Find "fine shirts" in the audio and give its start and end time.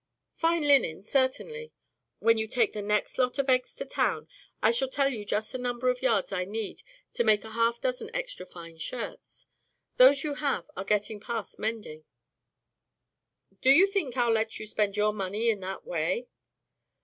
8.47-9.45